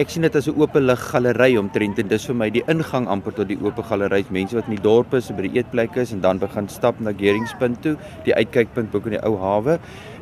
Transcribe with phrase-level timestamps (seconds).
[0.00, 3.06] Ek sien dit as 'n oop lig galery omtrent en dis vir my die ingang
[3.12, 4.24] amper tot die oop galery.
[4.30, 7.12] Mense wat in die dorpe is, by die eetplekke is en dan begin stap na
[7.12, 9.78] Geringspunt toe, die uitkykpunt bo in die ou hawe.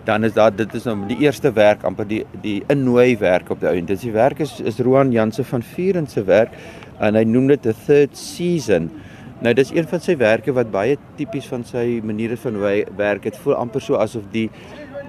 [0.07, 3.61] Dan is daar dit is nou die eerste werk amper die die innooi werk op
[3.61, 6.51] die ou en dis die werk is is Roan Janse van Vuren se werk
[6.99, 8.91] en hy noem dit 'n third season.
[9.41, 12.59] Nou dis een van sy werke wat baie tipies van sy maniere van
[12.97, 13.23] werk.
[13.23, 14.51] Dit voel amper so asof die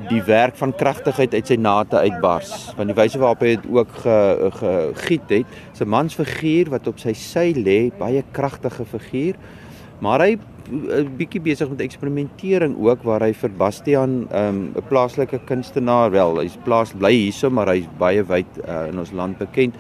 [0.10, 2.74] die werk van kragtigheid uit sy nate uitbars.
[2.78, 7.14] Want die wyse waarop hy dit ook gegiet ge, het, 'n mansfiguur wat op sy
[7.14, 9.36] sy lê, baie kragtige figuur.
[10.00, 10.38] Maar hy
[10.72, 15.40] 'n eh, bietjie besig met eksperimentering ook waar hy vir Bastian ehm, 'n um, plaaslike
[15.46, 19.76] kunstenaar, wel, hy's plaas bly hierso, maar hy's baie wyd uh, in ons land bekend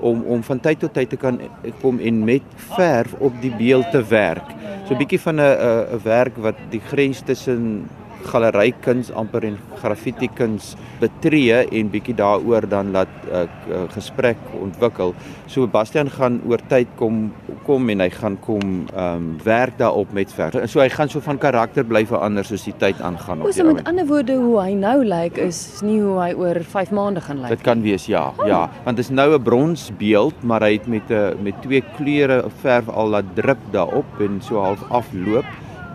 [0.00, 1.40] om om van tyd tot tyd te kan
[1.80, 2.42] kom en met
[2.76, 4.48] verf op die beeld te werk.
[4.86, 5.56] So 'n bietjie van 'n
[5.96, 7.88] 'n werk wat die grens tussen
[8.24, 14.38] galerykuns amper en graffiti kuns betree en bietjie daaroor dan laat 'n uh, uh, gesprek
[14.60, 15.14] ontwikkel.
[15.46, 17.32] So Bastian gaan oor tyd kom
[17.64, 20.54] kom en hy gaan kom ehm um, werk daarop met verf.
[20.70, 23.52] So hy gaan so van karakter bly verander soos die tyd aangaan op.
[23.52, 27.20] So met ander woorde hoe hy nou lyk is nie hoe hy oor 5 maande
[27.20, 27.48] gaan lyk.
[27.48, 28.46] Dit kan wees ja, oh.
[28.46, 32.44] ja, want dit is nou 'n bronsbeeld, maar hy het met 'n met twee kleure
[32.62, 35.44] verf al laat drup daarop en so half afloop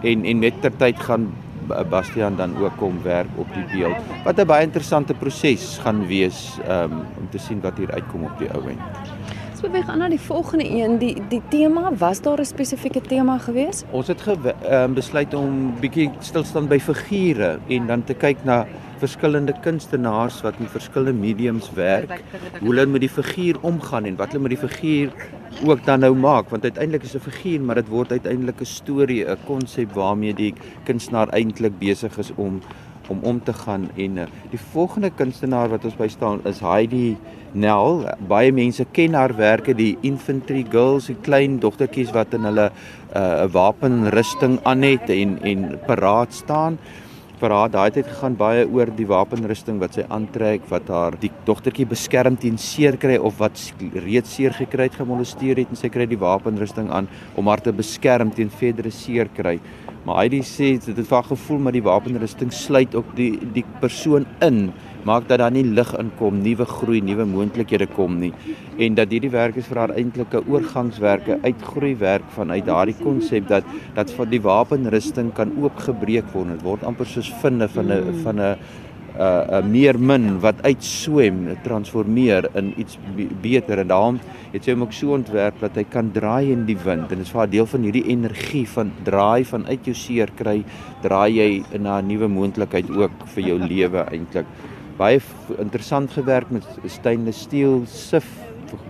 [0.01, 1.31] en en met ter tyd gaan
[1.89, 3.95] Bastian dan ook kom werk op die beeld.
[4.23, 8.37] Wat 'n baie interessante proses gaan wees um, om te sien wat hier uitkom op
[8.37, 8.79] die ou end.
[9.51, 10.97] Ons beweeg aan na die volgende een.
[10.97, 13.83] Die die tema, was daar 'n spesifieke tema gewees?
[13.91, 14.37] Ons het ge,
[14.71, 18.65] um, besluit om bietjie stilstaan by figure en dan te kyk na
[18.99, 22.21] verskillende kunstenaars wat in verskillende mediums werk,
[22.59, 25.13] hoe hulle met die figuur omgaan en wat hulle met die figuur
[25.65, 29.25] ook dan nou maak want uiteindelik is 'n figuur maar dit word uiteindelik 'n storie,
[29.25, 32.61] 'n konsep waarmee die kunstenaar eintlik besig is om
[33.09, 37.17] om om te gaan en uh, die volgende kunstenaar wat ons by staan is Heidi
[37.51, 38.05] Nel.
[38.29, 43.21] Baie mense ken haar werke, die Infantry Girls, die klein dogtertjies wat in hulle eh,
[43.21, 46.77] 'n uh, wapenrusting aan het en en paraat staan
[47.39, 51.31] vir haar daai tyd gegaan baie oor die wapenrusting wat sy aantrek wat haar die
[51.47, 53.59] dogtertjie beskerm teen seer kry of wat
[54.05, 57.07] reeds seer gekry het gemolesteer het en sy kry die wapenrusting aan
[57.39, 59.57] om haar te beskerm teen verdere seer kry.
[60.09, 64.23] Maar hy sê dit het vir gevoel maar die wapenrusting sluit ook die die persoon
[64.41, 64.71] in
[65.05, 68.31] maak dat daar nie lig inkom, nuwe groei, nuwe moontlikhede kom nie
[68.81, 73.47] en dat hierdie werk is vir haar eintlik 'n oorgangswerke, uitgroei werk vanuit daardie konsep
[73.47, 76.57] dat dat van die wapenrusting kan oopgebreek word.
[76.57, 78.57] Dit word amper soos vinne van 'n van 'n
[79.19, 82.97] 'n uh, 'n meer min wat uitswem, transformeer in iets
[83.41, 84.19] beter en daarom
[84.53, 87.11] het sy hom ook so ontwerp dat hy kan draai in die wind.
[87.11, 90.63] En dit is vir haar deel van hierdie energie van draai vanuit jou seer kry,
[91.03, 94.45] draai jy na 'n nuwe moontlikheid ook vir jou lewe eintlik.
[94.97, 95.19] Baie
[95.59, 98.25] interessant gewerk met stainless steel sif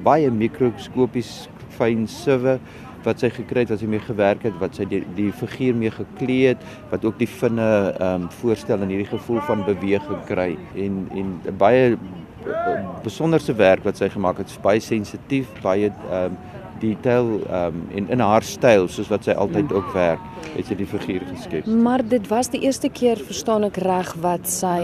[0.03, 2.59] baie mikroskopies fyn siwe
[3.09, 5.93] wat sy gekry het wat sy mee gewerk het wat sy die, die figuur mee
[5.93, 10.51] geklee het wat ook die vinne ehm um, voorstel en hierdie gevoel van beweging kry.
[10.75, 11.97] En en baie
[13.03, 16.39] besonderse werk wat sy gemaak het baie sensitief baie ehm um,
[16.79, 20.23] detail um en in haar styl soos wat sy altyd ook werk,
[20.56, 21.67] het sy die figuur geskep.
[21.67, 24.79] Maar dit was die eerste keer verstaan ek reg wat sy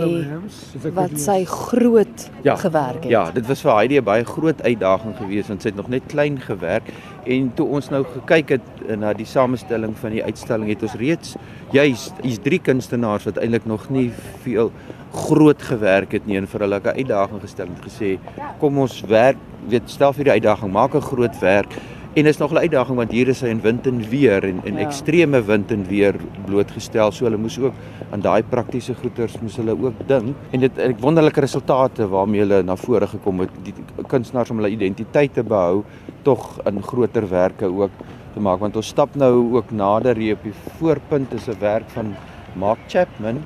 [0.95, 3.11] wat sy groot ja, gewerk het.
[3.11, 6.03] Ja, dit was vir Heidi 'n baie groot uitdaging geweest want sy het nog net
[6.07, 6.91] klein gewerk
[7.25, 11.35] en toe ons nou gekyk het na die samestelling van die uitstalling het ons reeds
[11.73, 14.11] juist hier's drie kunstenaars wat eintlik nog nie
[14.43, 14.71] veel
[15.15, 18.19] groot gewerk het nie en vir hulle 'n uitdaging gestel en gesê
[18.59, 19.37] kom ons werk
[19.69, 21.73] weet stel vir die uitdaging maak 'n groot werk.
[22.15, 24.73] En is nog 'n uitdaging want hier is hy in wind en weer en en
[24.73, 24.79] ja.
[24.79, 26.15] ekstreme wind en weer
[26.45, 27.73] blootgestel so hulle moes ook
[28.11, 30.35] aan daai praktiese goeters moes hulle ook dink.
[30.51, 33.73] En dit ek wonderlike resultate waarmee hulle na vore gekom het die
[34.07, 35.83] kunstenaars om hulle identiteit te behou
[36.21, 37.91] tog in groter werke ook
[38.33, 38.59] te maak.
[38.59, 42.15] Want ons stap nou ook nader hier op die voorpunt is 'n werk van
[42.53, 43.43] Mark Chapman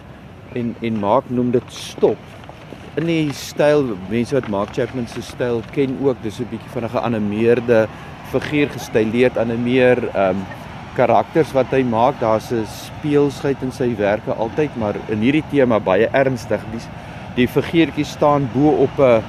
[0.53, 2.17] en en Mark noem dit stop.
[2.99, 6.83] In die styl mense wat Mark Chapman se styl ken ook dis 'n bietjie van
[6.83, 7.87] 'n geanimeerde
[8.31, 10.45] figuur gestyleerd aan 'n meer ehm um,
[10.95, 12.19] karakters wat hy maak.
[12.19, 16.61] Daar's 'n speelsheid in sy werke altyd maar in hierdie tema baie ernstig.
[16.71, 16.81] Die
[17.35, 19.23] die figuurtjie staan bo op 'n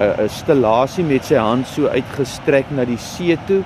[0.00, 3.62] 'n stellasie met sy hand so uitgestrek na die see toe.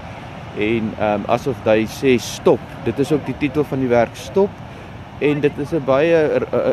[0.58, 2.61] En ehm um, asof hy sê stop.
[2.84, 4.50] Dit is ook die titel van die werk stop
[5.20, 6.17] en dit is 'n baie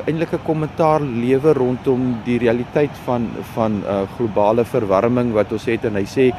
[0.07, 5.85] eintlike kommentaar lewe rondom die realiteit van van uh, globale verwarming wat ons het.
[5.85, 6.31] En hy sê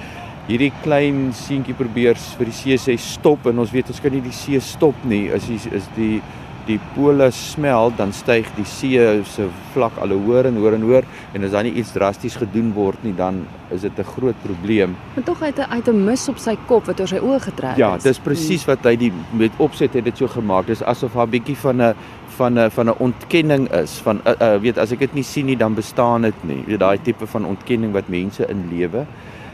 [0.49, 4.25] hierdie klein seentjie probeer vir die see sê stop en ons weet ons kan nie
[4.25, 6.23] die see stop nie is die, is die
[6.69, 11.09] die pole smelt, dan styg die see se vlak al hoër en hoër en hoër
[11.35, 14.97] en as daar nie iets drasties gedoen word nie, dan is dit 'n groot probleem.
[15.15, 17.77] Maar tog uit 'n uit 'n mis op sy kop wat oor sy oë getrek
[17.77, 18.03] ja, is.
[18.03, 20.67] Ja, dis presies wat hy die met opset het dit so gemaak.
[20.67, 21.95] Dis asof haar bietjie van 'n
[22.37, 25.47] van 'n van 'n ontkenning is van uh, uh, weet as ek dit nie sien
[25.47, 26.57] nie dan bestaan dit nie.
[26.57, 29.07] Jy weet daai tipe van ontkenning wat mense in lewe.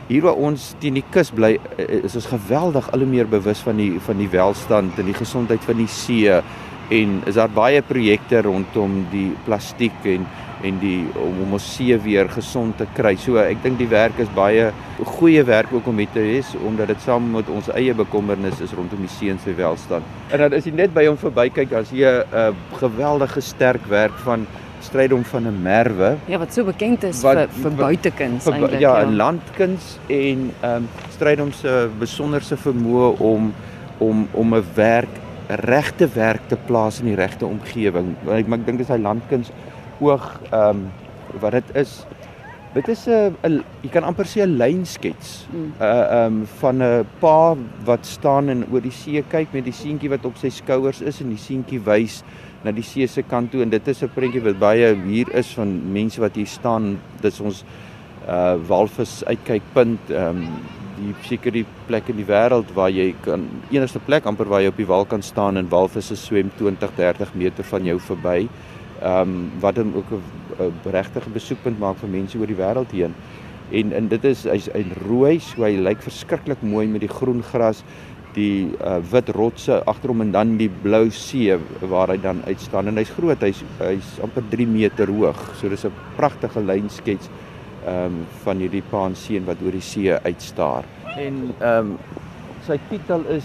[0.06, 3.76] Hier waar ons teen die kus bly is ons geweldig al hoe meer bewus van
[3.76, 6.42] die van die welstand en die gesondheid van die see
[6.90, 10.26] en is daar baie projekte rondom die plastiek en
[10.64, 13.14] en die om, om ons see weer gesond te kry.
[13.20, 14.70] So ek dink die werk is baie
[15.18, 18.72] goeie werk ook om met te hê omdat dit saam met ons eie bekommernis is
[18.76, 20.04] rondom die see se welstand.
[20.32, 24.16] En dan is jy net by hom verbykyk as jy 'n uh, geweldige sterk werk
[24.24, 24.46] van
[24.80, 26.16] strydom van 'n merwe.
[26.28, 28.80] Ja, wat so bekend is wat, vir vir buitekuns eintlik.
[28.80, 29.16] Ja, 'n ja.
[29.16, 33.52] landkuns en ehm um, strydom se besonderse vermoë om
[33.98, 38.14] om om 'n werk regte werk te plaas in die regte omgewing.
[38.28, 39.52] Ek ek dink dis hy landkuns
[40.00, 40.84] oog ehm um,
[41.40, 42.04] wat dit is.
[42.74, 45.46] Dit is 'n jy kan amper sê 'n lynskets.
[45.52, 45.72] 'n mm.
[45.80, 49.72] uh, ehm um, van 'n pa wat staan en oor die see kyk met die
[49.72, 52.22] seentjie wat op sy skouers is en die seentjie wys
[52.64, 55.54] na die see se kant toe en dit is 'n prentjie wat baie hier is
[55.54, 56.98] van mense wat hier staan.
[57.20, 57.64] Dis ons
[58.28, 60.48] uh walvis uitkykpunt ehm um,
[60.96, 64.68] die seker die plek in die wêreld waar jy kan enigste plek amper waar jy
[64.68, 68.48] op die wal kan staan en walvisse swem 20 30 meter van jou verby
[69.02, 70.10] ehm um, wat dan ook
[70.58, 73.14] 'n regtige besoekpunt maak vir mense oor die wêreld heen.
[73.70, 77.42] En en dit is hy's hy rooi, so hy lyk verskriklik mooi met die groen
[77.42, 77.84] gras,
[78.34, 82.88] die uh, wit rotse agter hom en dan die blou see waar hy dan uitstaan
[82.90, 85.38] en hy's groot, hy's hy's amper 3 meter hoog.
[85.60, 87.28] So dis 'n pragtige lynskets
[87.84, 90.84] ehm um, van hierdie paanseën wat oor die see uitstaar.
[91.16, 91.98] En ehm um,
[92.66, 93.44] sy titel is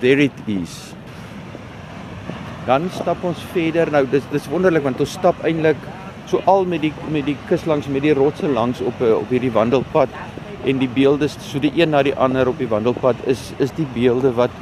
[0.00, 0.94] There it is
[2.68, 3.90] dan stap ons verder.
[3.92, 5.80] Nou dis dis wonderlik want ons stap eintlik
[6.28, 9.30] so al met die met die kus langs met die rotse langs op eh, op
[9.32, 10.12] hierdie wandelpad
[10.68, 13.86] en die beelde so die een na die ander op die wandelpad is is die
[13.94, 14.52] beelde wat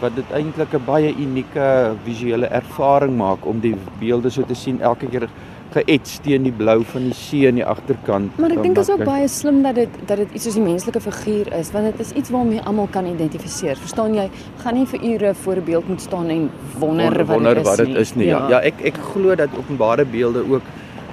[0.00, 1.66] wat dit eintlik 'n baie unieke
[2.06, 5.28] visuele ervaring maak om die beelde so te sien elke keer
[5.74, 8.38] geets teen die blou van die see aan die agterkant.
[8.42, 10.64] Maar ek dink dit is ook baie slim dat dit dat dit iets soos die
[10.64, 13.78] menslike figuur is, want dit is iets waarmee almal kan identifiseer.
[13.78, 14.28] Verstaan jy?
[14.64, 18.14] Gaan nie vir ure voor 'n beeld moet staan en wonder, wonder wat dit is
[18.14, 18.26] nie.
[18.26, 18.48] Ja.
[18.48, 20.62] ja, ek ek glo dat openbare beelde ook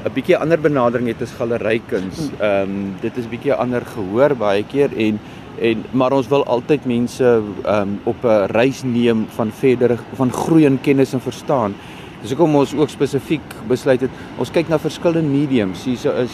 [0.05, 2.17] 'n bietjie ander benadering het as galerykuns.
[2.17, 2.43] Hm.
[2.43, 5.19] Ehm um, dit is bietjie ander gehoor baie keer en
[5.59, 10.31] en maar ons wil altyd mense ehm um, op 'n reis neem van verdere van
[10.31, 11.75] groei in kennis en verstaan.
[12.21, 15.83] Dis hoekom ons ook spesifiek besluit het ons kyk na verskillende mediums.
[15.85, 16.33] Hierso is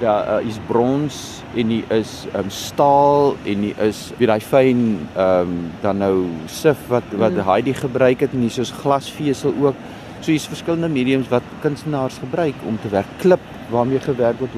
[0.00, 1.18] ja, uh, is brons
[1.60, 6.14] en hier is um, staal en hier is wie daai fyn ehm um, dan nou
[6.48, 7.44] sif wat wat mm.
[7.50, 9.76] Heidi gebruik het en hier is glasvesel ook.
[10.20, 13.12] So hier's verskillende mediums wat kunstenaars gebruik om te werk.
[13.20, 14.56] Klip waarmee gewerk word.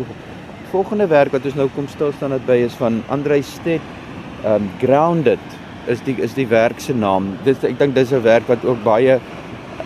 [0.71, 3.83] Volgende werk wat ons nou kom stil staan dit by is van Andrei Stet
[4.47, 5.43] um grounded
[5.91, 7.33] is die is die werk se naam.
[7.45, 9.19] Dit ek dink dis 'n werk wat ook baie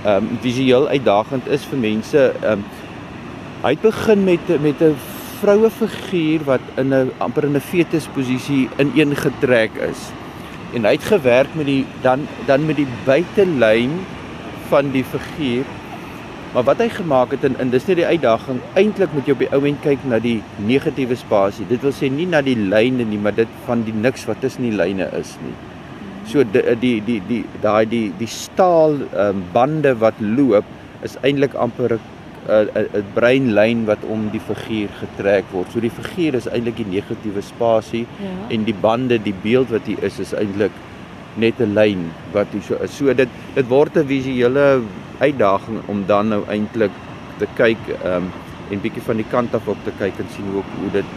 [0.04, 2.32] ehm um, visueel uitdagend is vir mense.
[2.42, 2.64] Ehm um,
[3.62, 4.96] hy het begin met met 'n
[5.40, 10.10] vroue figuur wat in 'n amper in 'n fetusposisie ineengetrek is.
[10.74, 13.90] En hy het gewerk met die dan dan met die buitelyn
[14.68, 15.64] van die figuur.
[16.52, 19.38] Maar wat hy gemaak het en, en dis net die uitdaging, eintlik moet jy op
[19.38, 21.66] die ou end kyk na die negatiewe spasie.
[21.68, 24.62] Dit wil sê nie na die lyne nie, maar dit van die niks wat tussen
[24.62, 25.75] die lyne is nie.
[26.26, 30.64] So die die die die daai die die staal um, bande wat loop
[31.06, 32.02] is eintlik amper 'n
[32.48, 35.70] 'n breinlyn wat om die figuur getrek word.
[35.72, 38.34] So die figuur is eintlik die negatiewe spasie ja.
[38.54, 40.72] en die bande, die beeld wat hier is is eintlik
[41.36, 42.90] net 'n lyn wat hier so is.
[42.90, 44.82] So dit dit word 'n visuele
[45.18, 46.90] uitdaging om dan nou eintlik
[47.38, 48.30] te kyk um,
[48.70, 51.10] en bietjie van die kant af op te kyk en sien hoe hoe dit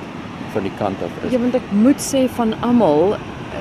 [0.54, 1.32] van die kant af is.
[1.32, 3.18] Ja, want ek moet sê van almal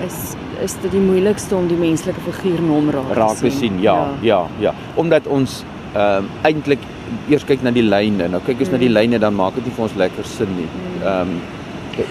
[0.07, 3.81] is is dit die moeilikste om die menslike figuur nom raak, raak te sien.
[3.83, 4.75] Ja, ja, ja, ja.
[4.95, 5.63] Omdat ons
[5.95, 6.83] ehm um, eintlik
[7.29, 8.29] eers kyk na die lyne.
[8.29, 8.75] Nou kyk ons mm.
[8.77, 8.97] na die mm.
[8.99, 10.69] lyne dan maak dit nie vir ons lekker sin nie.
[10.69, 10.99] Mm.
[11.03, 11.39] Ehm um,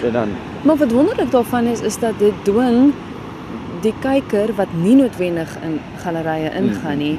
[0.04, 0.32] en dan
[0.62, 2.92] Maar wat wonderlik daarvan is is dat dit dwing
[3.82, 6.98] die kyker wat nie noodwendig in gallerye ingaan mm.
[6.98, 7.18] nie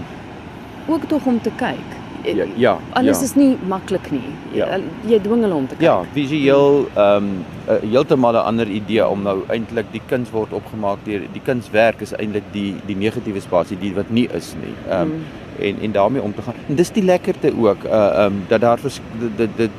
[0.88, 1.99] ook tog om te kyk.
[2.36, 2.77] Ja, ja.
[3.00, 3.24] Alles ja.
[3.24, 4.33] is nie maklik nie.
[4.53, 4.67] Ja.
[5.07, 5.86] Jy dwing hulle om te kyk.
[5.86, 11.03] Ja, visueel ehm um, heeltemal 'n ander idee om nou eintlik die kuns word opgemaak
[11.05, 14.74] deur die kunswerk is eintlik die die negatiewe spasie die wat nie is nie.
[14.89, 15.65] Ehm um, mm.
[15.67, 16.55] en en daarmee om te gaan.
[16.67, 19.01] En dis die lekkerte ook uh ehm um, dat daar vers,
[19.38, 19.71] dit dit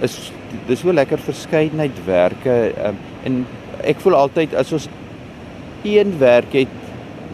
[0.00, 0.32] is
[0.66, 3.46] dis so lekker verskeidenheidwerke ehm um, en
[3.84, 4.88] ek voel altyd as ons
[5.84, 6.68] een werk het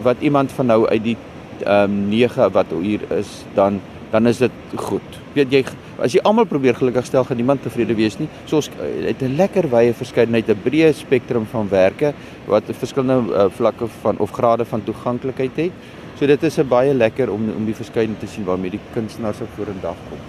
[0.03, 1.17] wat iemand van nou uit die
[1.63, 3.79] ehm um, 9 wat hier is, dan
[4.13, 5.15] dan is dit goed.
[5.33, 5.63] Weet jy
[6.03, 8.27] as jy almal probeer gelukkig stel, gaan niemand tevrede wees nie.
[8.45, 12.13] So ons eh, het 'n lekker wye verskeidenheid, 'n breë spektrum van werke
[12.45, 15.71] wat verskillende uh, vlakke van of grade van toeganklikheid het.
[16.19, 19.41] So dit is 'n baie lekker om om die verskeidenheid te sien waarmee die kunstenaars
[19.41, 20.19] op vorendag kom.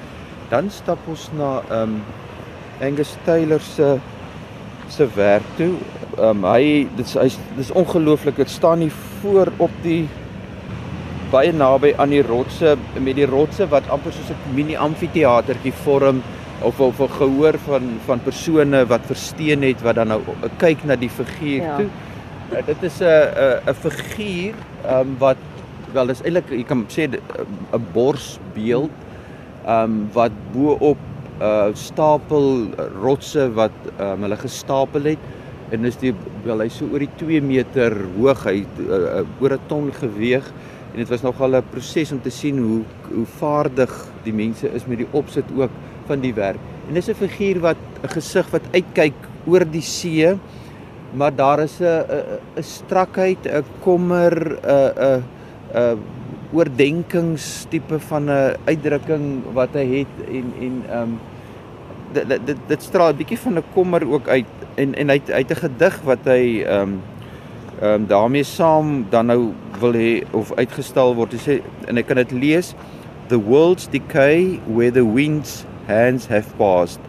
[0.49, 2.03] Dan stap ons na ehm um,
[2.81, 3.99] Angus Taylor se
[4.89, 5.75] se werk toe.
[6.19, 8.37] Ehm um, hy dit is hy's dis ongelooflik.
[8.37, 10.09] Dit staan nie voor op die
[11.35, 16.23] baie naby aan die rotse met die rotse wat amper soos 'n mini amfitheatertjie vorm
[16.63, 20.21] of of 'n gehoor van van persone wat versteen het wat dan nou
[20.59, 21.77] kyk na die figuur ja.
[21.77, 21.89] toe.
[22.53, 24.55] Uh, dit is 'n 'n 'n figuur
[24.91, 25.41] um, wat
[25.93, 28.95] wel dis eintlik jy kan sê 'n borsbeeld
[29.67, 30.99] um, wat bo op
[31.41, 32.69] 'n uh, stapel
[33.03, 35.23] rotse wat um, hulle gestapel het
[35.71, 36.15] en is die
[36.45, 40.53] wel hy so oor die 2 meter hoog hy uh, oor 'n ton geweeg
[40.95, 42.83] en dit was nogal 'n proses om te sien hoe
[43.15, 45.71] hoe vaardig die mense is met die opsit ook
[46.07, 46.61] van die werk.
[46.89, 49.15] En dis 'n figuur wat 'n gesig wat uitkyk
[49.47, 50.39] oor die see,
[51.13, 52.05] maar daar is 'n
[52.57, 55.23] 'n strakheid, 'n kommer, 'n 'n
[55.75, 55.99] 'n
[56.53, 61.19] oordenkings tipe van 'n uitdrukking wat hy het en en ehm um,
[62.13, 65.43] dit dit dit straal 'n bietjie van 'n kommer ook uit en en hy hy
[65.43, 67.01] het 'n gedig wat hy ehm um,
[67.85, 71.35] ehm um, daarmee saam dan nou wil hê of uitgestal word.
[71.37, 71.57] Hy sê
[71.91, 72.73] en ek kan dit lees
[73.29, 77.01] The world's decay where the wind's hands have passed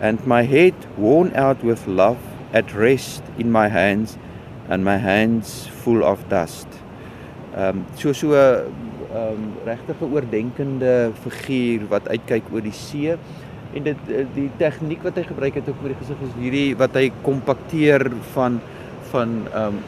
[0.00, 2.18] and my head worn out with love
[2.52, 4.16] at rest in my hands
[4.68, 6.66] and my hands full of dust.
[7.54, 8.72] Ehm um, so so 'n um,
[9.14, 13.18] ehm, regtig 'n oordenkende figuur wat uitkyk oor die see
[13.74, 13.98] en dit
[14.34, 18.06] die tegniek wat hy gebruik het ook oor die gesig is hierdie wat hy kompakteer
[18.34, 18.60] van
[19.12, 19.80] van ehm um,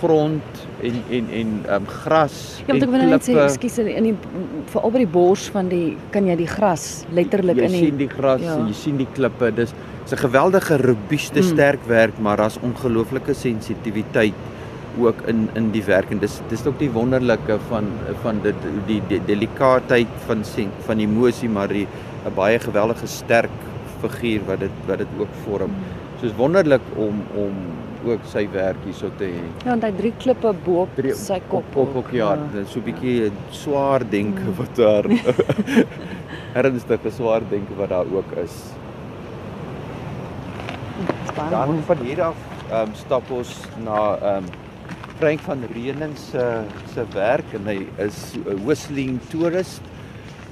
[0.00, 0.42] grond
[0.82, 2.34] en en en ehm um, gras
[2.66, 2.86] ja, en klippe.
[2.86, 4.14] Ja, ek wil net sê ekskuus in die
[4.72, 8.00] veral by die bors van die kan jy die gras letterlik in die Jy sien
[8.02, 8.58] die gras ja.
[8.68, 9.52] jy sien die klippe.
[9.56, 9.74] Dis
[10.12, 11.48] 'n geweldige robuuste mm.
[11.54, 14.34] sterk werk, maar daar's ongelooflike sensitiwiteit
[15.00, 17.86] ook in in die werk en dis dis ook die wonderlike van
[18.22, 20.44] van dit die, die, die delikaatheid van
[20.86, 21.86] van emosie maar die
[22.26, 23.56] 'n baie geweldige sterk
[24.02, 25.70] figuur wat dit wat dit ook vorm.
[25.70, 26.20] Mm.
[26.20, 27.54] Soos wonderlik om om
[28.04, 29.42] ook sy werk hierso te hê.
[29.64, 31.76] Ja, en hy drie klippe bo op sy kop.
[31.76, 32.64] Op op ja, ja.
[32.66, 34.56] so 'n bietjie swaar denke mm.
[34.56, 35.06] wat daar
[36.62, 38.56] ernstige swaar denke wat daar ook is.
[41.50, 42.36] Dan van hier af
[42.70, 44.44] ehm um, stap ons na ehm um,
[45.18, 46.62] Frank van Reening se
[46.94, 49.82] se werk en hy is 'n whistling tourist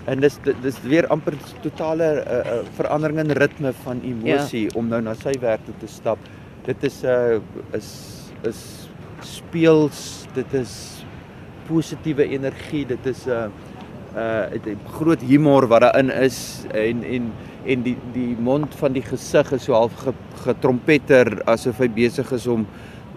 [0.06, 4.74] en dis dis weer amper totale uh, uh, verandering in ritme van emosie ja.
[4.74, 6.18] om nou na sy werk toe te stap
[6.64, 7.40] dit is 'n uh,
[7.76, 7.88] is
[8.42, 8.88] is
[9.20, 11.04] speels dit is
[11.68, 13.30] positiewe energie dit is 'n
[14.16, 17.32] uh, 'n uh, groot humor wat daarin is en en
[17.66, 19.92] en die die mond van die gesig is so half
[20.44, 22.66] getrompeter asof hy besig is om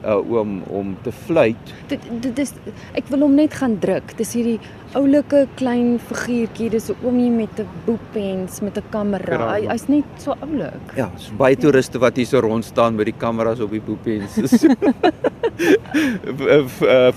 [0.05, 1.73] uh, om om te fluit.
[1.87, 2.53] Dit dit is
[2.93, 4.15] ek wil hom net gaan druk.
[4.17, 4.59] Dis hierdie
[4.97, 9.53] oulike klein figuurtjie, dis 'n oomie met 'n boekpens met 'n kamera.
[9.53, 10.95] Hy hy's net so oulik.
[10.95, 14.37] Ja, so baie toeriste wat hier so rond staan met die kameras op die boekpens.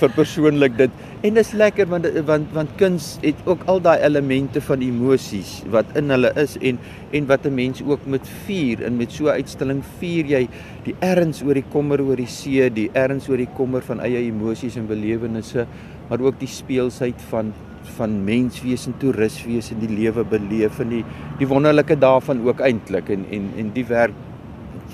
[0.00, 0.90] vir persoonlik dit
[1.24, 5.62] en dit is lekker want want want kuns het ook al daai elemente van emosies
[5.72, 6.78] wat in hulle is en
[7.16, 10.48] en wat 'n mens ook met vier en met so 'n uitstilling vier jy
[10.84, 14.18] die erns oor die kommer oor die see die erns oor die kommer van eie
[14.28, 15.66] emosies en belewennisse
[16.08, 17.52] maar ook die speelsheid van
[17.96, 21.04] van menswees en toeriswees en die lewe beleef en die
[21.38, 24.24] die wonderlike daarvan ook eintlik en en en die werk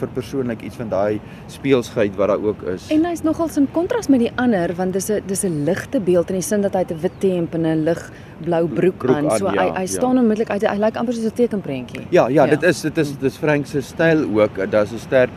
[0.01, 1.21] vir persoonlik iets van daai
[1.53, 2.89] speelsheid wat daar ook is.
[2.95, 6.31] En hy's nogal in kontras met die ander want dis 'n dis 'n ligte beeld
[6.31, 8.11] in die sin dat hy 'n wit hemp en 'n lig
[8.45, 9.31] blou broek, broek aan.
[9.39, 9.87] So aan, ja, hy hy ja.
[9.87, 10.63] staan onmiddellik uit.
[10.63, 12.07] Hy lyk amper soos 'n tekenprentjie.
[12.11, 14.71] Ja, ja, ja, dit is dit is dis Frank se styl ook.
[14.71, 15.31] Daar's 'n sterk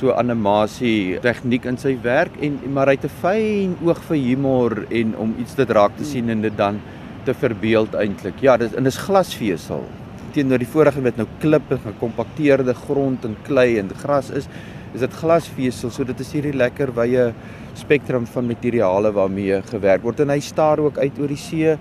[0.00, 4.72] so animasie tegniek in sy werk en maar hy het 'n fyn oog vir humor
[4.90, 6.80] en om iets te raak te sien en dit dan
[7.24, 8.40] te verbeeld eintlik.
[8.40, 9.84] Ja, dis en dis glasvesel
[10.32, 14.46] teenoor die vorige wat nou klip en gekompakteerde grond en klei en gras is,
[14.94, 15.90] is dit glasvesel.
[15.90, 17.32] So dit is hierdie lekker wye
[17.74, 21.76] spektrum van materiale waarmee gewerk word en hy staar ook uit oor die see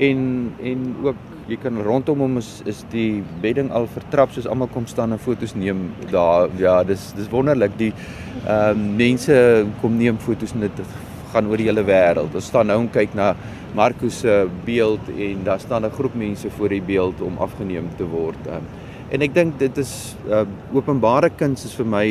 [0.00, 4.70] en en ook jy kan rondom hom is is die bedding al vertrap soos almal
[4.70, 7.92] kom staan en fotos neem daar ja dis dis wonderlik die
[8.46, 9.38] ehm um, mense
[9.80, 10.84] kom neem fotos en dit
[11.32, 12.34] gaan oor die hele wêreld.
[12.34, 13.32] Ons staan nou en kyk na
[13.78, 18.04] Markus se beeld en daar staan 'n groep mense voor die beeld om afgeneem te
[18.04, 18.46] word.
[18.46, 18.66] Um,
[19.10, 19.92] En ek dink dit is
[20.30, 22.02] uh, openbare kuns is vir my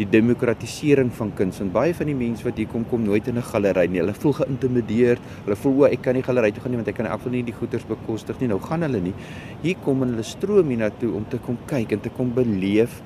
[0.00, 1.60] die demokratisering van kuns.
[1.62, 4.00] En baie van die mense wat hier kom kom nooit in 'n galery nie.
[4.02, 5.22] Hulle voel geïntimideer.
[5.44, 7.22] Hulle voel o, ek kan nie galery toe gaan nie want ek kan in elk
[7.22, 8.48] geval nie die goederes bekostig nie.
[8.48, 9.14] Nou gaan hulle nie.
[9.62, 13.00] Hier kom hulle stroom hiernatoe om te kom kyk en te kom beleef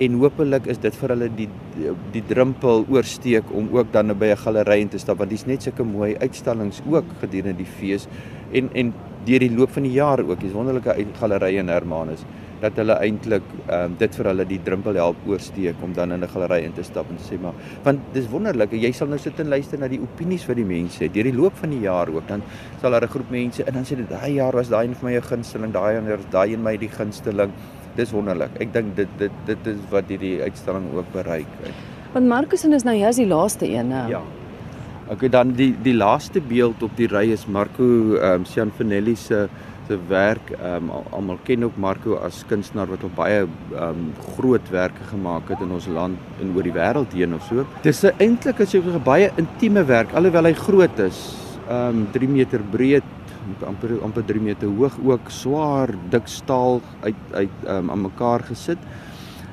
[0.00, 1.48] en hopelik is dit vir hulle die
[2.12, 5.62] die drempel oorsteek om ook dan by 'n galery in te stap want dis net
[5.62, 8.08] sulke mooi uitstallings ook gedurende die fees
[8.52, 8.92] en en
[9.24, 10.40] deur die loop van die jaar ook.
[10.40, 12.24] Dis wonderlike galerye in Hermanus
[12.60, 16.24] dat hulle eintlik ehm um, dit vir hulle die drempel help oorsteek om dan in
[16.24, 19.40] 'n galery in te stap en sê maar want dis wonderlik jy sal nou sit
[19.40, 21.04] en luister na die opinies wat die mense.
[21.04, 22.42] Het deur die loop van die jaar ook dan
[22.80, 25.10] sal daar 'n groep mense en dan sê dit daai jaar was daai een vir
[25.10, 27.50] my 'n gunsteling daai ander daai een my die gunsteling.
[27.96, 28.50] Dis wonderlik.
[28.60, 31.46] Ek dink dit dit dit is wat hierdie uitstalling ook bereik
[32.12, 34.22] want Marcus en is nou jy's die laaste een nou ja.
[35.12, 39.48] Okay dan die die laaste beeld op die ry is Marco ehm um, Cianfanelli se
[39.88, 40.52] se werk.
[40.58, 45.04] Ehm um, almal ken ook Marco as kunstenaar wat op baie ehm um, groot werke
[45.10, 47.66] gemaak het in ons land en oor die wêreld heen of so.
[47.82, 51.36] Dis eintlik is 'n baie intieme werk alhoewel hy groot is.
[51.68, 53.04] Ehm um, 3 meter breed
[53.66, 58.40] amper amper 3 meter hoog ook swaar dik staal uit uit ehm um, aan mekaar
[58.40, 58.78] gesit.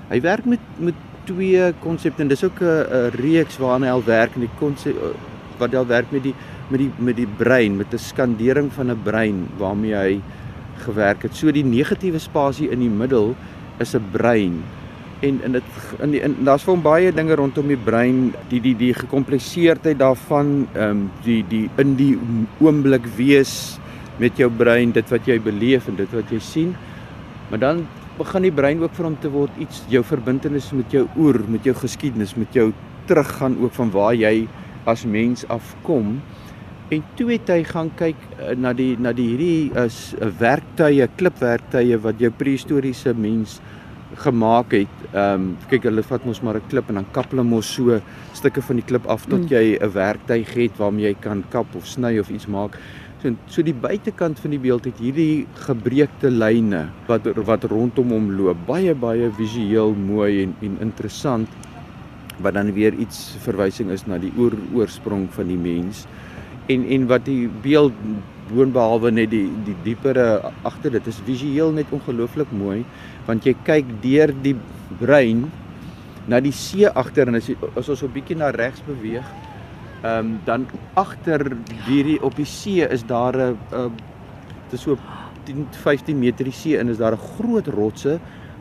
[0.09, 4.35] Hy werk met met twee konsepte en dis ook 'n reeks waarna hy al werk
[4.35, 4.95] en die konsep
[5.57, 6.35] wat hy al werk met die
[6.69, 10.21] met die met die brein met 'n skandering van 'n brein waarmee hy
[10.85, 11.35] gewerk het.
[11.35, 13.35] So die negatiewe spasie in die middel
[13.79, 14.63] is 'n brein
[15.25, 15.63] en in dit
[16.03, 19.99] in die in daar's vir hom baie dinge rondom die brein, die die die gekompliseerdheid
[20.01, 22.13] daarvan, ehm um, die die in die
[22.59, 23.79] oomblik wees
[24.19, 26.75] met jou brein, dit wat jy beleef en dit wat jy sien.
[27.49, 31.07] Maar dan begin die brein ook vir hom te word iets jou verbintenis met jou
[31.17, 32.71] oer, met jou geskiedenis, met jou
[33.07, 34.47] teruggaan ook van waar jy
[34.85, 36.21] as mens afkom.
[36.93, 40.33] En toe het hy gaan kyk uh, na die na die hierdie is 'n uh,
[40.37, 43.59] werktuie, klipwerktuie wat jou prehistoriese mens
[44.21, 44.93] gemaak het.
[45.13, 47.99] Ehm um, kyk hulle vat mos maar 'n klip en dan kap hulle mos so
[48.33, 49.49] stukke van die klip af tot mm.
[49.49, 52.77] jy 'n werktuig het waarmee jy kan kap of sny of iets maak.
[53.23, 58.29] So so die buitekant van die beeld het hierdie gebreekte lyne wat wat rondom hom
[58.37, 58.57] loop.
[58.67, 61.49] Baie baie visueel mooi en en interessant
[62.41, 66.05] wat dan weer iets verwysing is na die oor, oorsprong van die mens
[66.67, 67.93] en en wat die beeld
[68.49, 72.83] boonbehalwe net die die diepere agter dit is visueel net ongelooflik mooi
[73.27, 74.55] want jy kyk deur die
[74.99, 75.47] brein
[76.27, 79.25] na die see agter en as, as ons so 'n bietjie na regs beweeg
[80.03, 83.91] ehm um, dan agter hierdie op die see is daar 'n
[84.65, 84.97] dit is so
[85.45, 88.19] 10 15 meter die see in is daar 'n groot rotse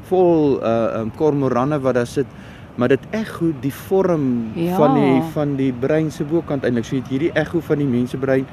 [0.08, 2.26] vol uh um, kormoranne wat daar sit
[2.74, 4.76] maar dit ekho die vorm ja.
[4.76, 8.46] van die van die brein se bokant eintlik so het hierdie ekho van die mensebrein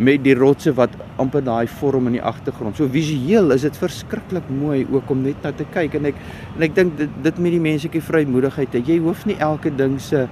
[0.00, 2.78] met die rotse wat amper daai vorm in die agtergrond.
[2.78, 6.22] So visueel is dit verskriklik mooi ook om net na te kyk en ek
[6.56, 8.80] en ek dink dit dit met die menslike vrymoedigheid.
[8.88, 10.26] Jy hoef nie elke ding se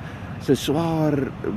[0.46, 1.16] se swaar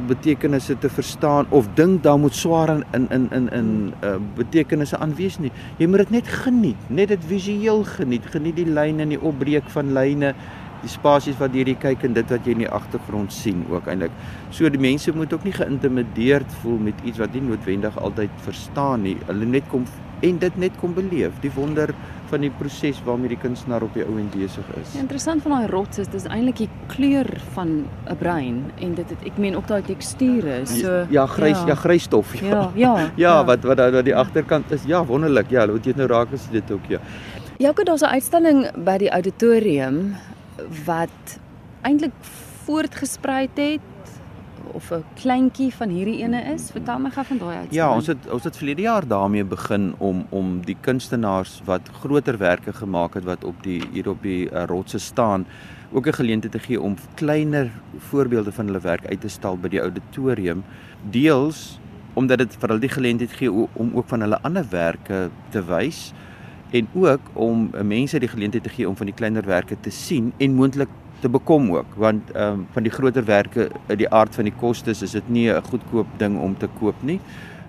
[0.10, 3.70] betekenisse te verstaan of dink daar moet swaar in in in in in
[4.04, 5.52] uh, betekenisse aanwees nie.
[5.78, 8.26] Jy moet dit net geniet, net dit visueel geniet.
[8.34, 10.34] Geniet die lyne en die opbreek van lyne
[10.82, 14.12] die spasies wat jy kyk en dit wat jy in die agtergrond sien ook eintlik.
[14.52, 19.04] So die mense moet ook nie geïntimideerd voel met iets wat nie noodwendig altyd verstaan
[19.04, 19.17] nie.
[19.28, 19.86] Hulle net kom
[20.22, 21.94] en dit net kom beleef, die wonder
[22.32, 24.94] van die proses waarmee die kunstenaar op die ou en besig is.
[24.94, 29.10] Ja, interessant van daai rots is dis eintlik die kleur van 'n brein en dit
[29.10, 32.48] het ek meen ook daai teksture so ja grys ja, ja grys stof ja.
[32.48, 33.12] Ja, ja, ja.
[33.15, 34.84] ja, wat wat wat die agterkant is.
[34.86, 35.50] Ja, wonderlik.
[35.50, 37.00] Ja, wat jy nou raak is dit ook ja.
[37.58, 40.15] Ja, ek het daar's 'n uitstalling by die auditorium
[40.86, 41.39] wat
[41.82, 42.13] eintlik
[42.65, 43.82] voortgesprei het
[44.74, 46.71] of 'n kleintjie van hierdie ene is.
[46.71, 47.74] Vertel my gou van daai uitstalling.
[47.74, 52.38] Ja, ons het ons het verlede jaar daarmee begin om om die kunstenaars wat groter
[52.38, 55.45] werke gemaak het wat op die hier op die uh, rotse staan
[55.91, 59.67] ook 'n geleentheid te gee om kleiner voorbeelde van hulle werk uit te stal by
[59.67, 60.63] die auditorium.
[61.10, 61.80] Deels
[62.13, 66.13] omdat dit vir hulle die geleentheid gee om ook van hulle ander werke te wys
[66.71, 70.34] en ook om uh, mense die geleentheid te gee om van die kleinerwerke te sien
[70.38, 70.89] en moontlik
[71.21, 74.57] te bekom ook want ehm um, van die groter werke uit die aard van die
[74.60, 77.19] kostes is dit nie 'n goedkoop ding om te koop nie.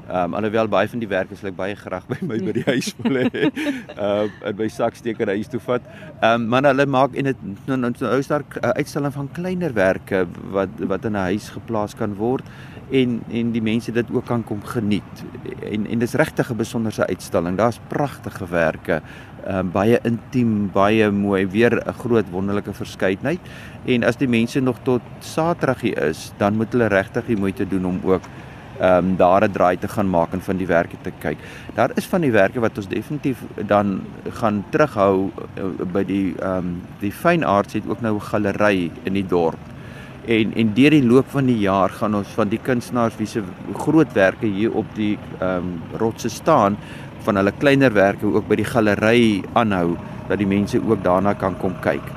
[0.09, 2.65] Ehm um, alhoewel baie van die werke sal ek baie graag by my by die
[2.67, 3.51] huis wil hê.
[3.97, 5.83] Ehm in my saksteker huis toe vat.
[6.21, 7.37] Ehm um, maar hulle maak en dit
[7.67, 12.15] nou nou is daar 'n uitstalling van kleinerwerke wat wat in 'n huis geplaas kan
[12.15, 12.45] word
[12.93, 15.25] en en die mense dit ook kan kom geniet.
[15.71, 17.57] En en dis regtig 'n besonderse uitstalling.
[17.57, 19.03] Daar's pragtigewerke,
[19.47, 23.41] ehm um, baie intiem, baie mooi, weer 'n groot wonderlike verskeidenheid.
[23.85, 27.69] En as die mense nog tot Saterdag hier is, dan moet hulle regtig die moeite
[27.69, 28.23] doen om ook
[28.79, 31.39] ehm um, daar 'n draai te gaan maak en van die werke te kyk.
[31.75, 34.01] Daar is van die werke wat ons definitief dan
[34.31, 38.91] gaan terughou uh, by die ehm um, die Fine Arts het ook nou 'n galery
[39.03, 39.72] in die dorp.
[40.27, 43.43] En en deur die loop van die jaar gaan ons van die kunstenaars wie se
[43.75, 46.77] grootwerke hier op die ehm um, rotse staan
[47.25, 49.97] van hulle kleiner werke ook by die galery aanhou
[50.29, 52.13] dat die mense ook daarna kan kom kyk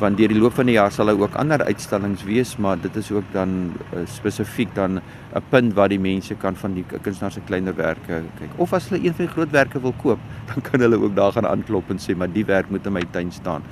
[0.00, 2.94] want deur die loop van die jaar sal daar ook ander uitstallings wees, maar dit
[2.96, 3.50] is ook dan
[3.92, 8.52] uh, spesifiek dan 'n punt waar die mense kan van die kunstenaars se kleinerwerke kyk.
[8.56, 10.18] Of as hulle een van die grootwerke wil koop,
[10.54, 13.04] dan kan hulle ook daar gaan aanklop en sê, "Maar die werk moet in my
[13.10, 13.62] tuin staan."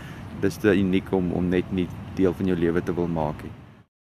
[0.41, 3.68] Dis te uniek om om net nie deel van jou lewe te wil maak nie.